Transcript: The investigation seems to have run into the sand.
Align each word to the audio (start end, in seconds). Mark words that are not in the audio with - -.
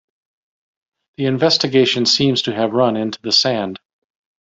The 1.17 1.27
investigation 1.27 2.07
seems 2.07 2.41
to 2.41 2.55
have 2.55 2.71
run 2.71 2.97
into 2.97 3.21
the 3.21 3.31
sand. 3.31 3.79